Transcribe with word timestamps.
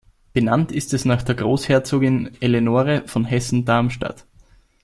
Benannt 0.33 0.71
ist 0.71 0.95
es 0.95 1.05
nach 1.05 1.21
der 1.21 1.35
Großherzogin 1.35 2.31
Eleonore 2.41 3.03
von 3.07 3.23
Hessen-Darmstadt. 3.23 4.25